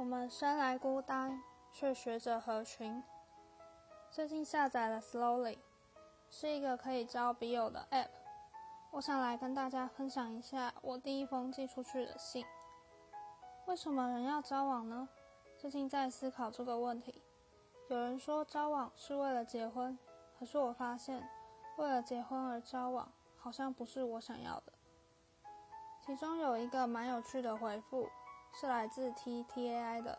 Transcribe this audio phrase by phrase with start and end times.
[0.00, 3.02] 我们生来孤单，却学着合群。
[4.10, 5.58] 最近下载了 Slowly，
[6.30, 8.08] 是一个可以交笔友的 App。
[8.92, 12.46] 我想来跟大家分享一下我第一封寄出去的信。
[13.66, 15.06] 为什么人要交往呢？
[15.58, 17.22] 最近在思考这个问题。
[17.88, 19.98] 有人说交往是为了结婚，
[20.38, 21.28] 可是我发现，
[21.76, 24.72] 为了结婚而交往，好像不是我想要的。
[26.06, 28.08] 其中有一个蛮有趣的回复。
[28.52, 30.18] 是来自 T T A I 的。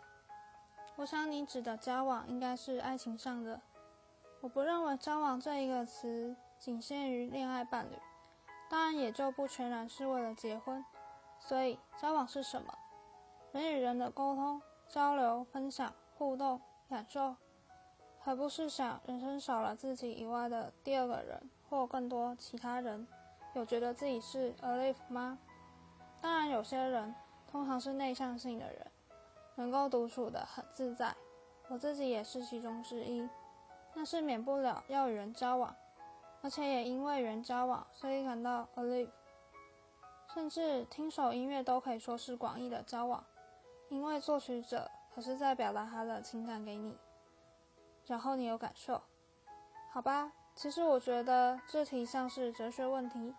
[0.96, 3.60] 我想你指的交往应该是爱情上的。
[4.42, 7.96] 我不认为交往这一个词仅限于恋爱伴侣，
[8.70, 10.84] 当然也就不全然是为了结婚。
[11.40, 12.74] 所以交往是什么？
[13.52, 16.60] 人与人的沟通、交流、分享、互动、
[16.90, 17.36] 感受，
[18.20, 23.08] 还不是想人生少了自己以外的第二个人或更多其他人，
[23.54, 25.38] 有觉得自己是 alive 吗？
[26.22, 27.14] 当然有些人。
[27.52, 28.88] 通常是内向性的人，
[29.56, 31.14] 能够独处的很自在，
[31.68, 33.28] 我自己也是其中之一。
[33.94, 35.76] 但是免不了要与人交往，
[36.42, 39.10] 而且也因为人交往，所以感到 alive。
[40.34, 43.22] 甚至听首音乐都可以说是广义的交往，
[43.90, 46.98] 因为作曲者可是在表达他的情感给你，
[48.06, 49.02] 然后你有感受。
[49.92, 53.36] 好吧，其实我觉得这题像是哲学问题，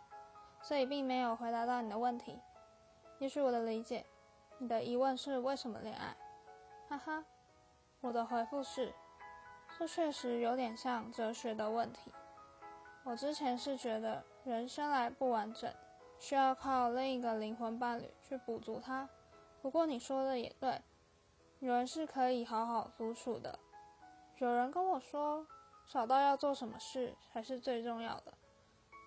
[0.60, 2.38] 所以并没有回答到你的问题。
[3.22, 4.04] 也许我的理解，
[4.58, 6.16] 你的疑问是为什么恋爱？
[6.88, 7.24] 哈哈，
[8.00, 8.92] 我的回复是，
[9.78, 12.10] 这确实有点像哲学的问题。
[13.04, 15.72] 我之前是觉得人生来不完整，
[16.18, 19.08] 需要靠另一个灵魂伴侣去补足它。
[19.60, 20.82] 不过你说的也对，
[21.60, 23.56] 有人是可以好好独处的。
[24.38, 25.46] 有人跟我说，
[25.86, 28.34] 找到要做什么事才是最重要的，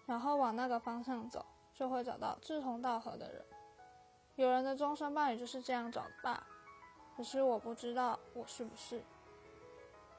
[0.05, 3.45] 然后往那个方向走，就会找到志同道合的人。
[4.35, 6.43] 有人的终身伴侣就是这样长大？
[7.15, 9.01] 可是我不知道我是不是。